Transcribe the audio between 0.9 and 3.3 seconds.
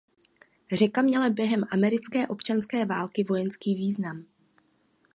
měla během americké občanské války